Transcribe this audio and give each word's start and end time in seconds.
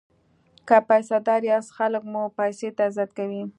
که 0.67 0.77
پیسه 0.89 1.17
داره 1.27 1.47
یاست 1.49 1.71
خلک 1.77 2.03
مو 2.11 2.23
پیسو 2.37 2.67
ته 2.77 2.81
عزت 2.89 3.09
کوي. 3.17 3.41